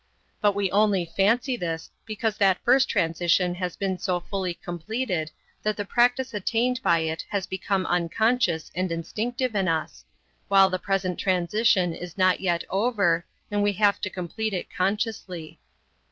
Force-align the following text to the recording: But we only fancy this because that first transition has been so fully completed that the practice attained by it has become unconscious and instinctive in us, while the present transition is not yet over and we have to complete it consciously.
But 0.41 0.55
we 0.55 0.71
only 0.71 1.05
fancy 1.05 1.55
this 1.55 1.91
because 2.07 2.35
that 2.37 2.57
first 2.65 2.89
transition 2.89 3.53
has 3.53 3.75
been 3.75 3.99
so 3.99 4.19
fully 4.19 4.55
completed 4.55 5.29
that 5.61 5.77
the 5.77 5.85
practice 5.85 6.33
attained 6.33 6.81
by 6.81 7.01
it 7.01 7.23
has 7.29 7.45
become 7.45 7.85
unconscious 7.85 8.71
and 8.73 8.91
instinctive 8.91 9.53
in 9.53 9.67
us, 9.67 10.03
while 10.47 10.71
the 10.71 10.79
present 10.79 11.19
transition 11.19 11.93
is 11.93 12.17
not 12.17 12.39
yet 12.41 12.63
over 12.71 13.27
and 13.51 13.61
we 13.61 13.73
have 13.73 14.01
to 14.01 14.09
complete 14.09 14.55
it 14.55 14.73
consciously. 14.75 15.59